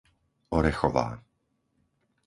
[0.59, 1.05] Orechová